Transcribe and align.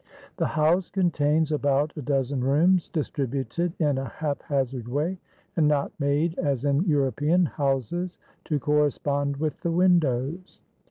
The 0.37 0.47
house 0.47 0.89
contains 0.89 1.51
about 1.51 1.95
a 1.95 2.01
dozen 2.01 2.43
rooms, 2.43 2.89
distributed 2.89 3.73
in 3.77 3.99
a 3.99 4.09
haphazard 4.09 4.87
way, 4.87 5.19
and 5.55 5.67
not 5.67 5.91
made, 5.99 6.39
as 6.39 6.65
in 6.65 6.81
European 6.85 7.45
houses, 7.45 8.17
to 8.45 8.57
correspond 8.59 9.37
with 9.37 9.61
the 9.61 9.69
windows. 9.71 10.59